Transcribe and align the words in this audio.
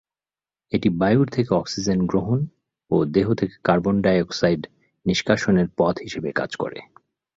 এটি 0.71 0.89
বায়ুর 0.99 1.27
থেকে 1.27 1.51
অক্সিজেন 1.53 1.99
গ্রহণ 2.05 2.39
ও 2.91 3.05
দেহ 3.15 3.27
থেকে 3.33 3.55
কার্বন-ডাই-অক্সাইড 3.63 4.61
নিষ্কাশনের 5.05 5.67
পথ 5.77 5.95
হিসাবে 5.99 6.29
কাজ 6.31 6.51
করে। 6.55 6.79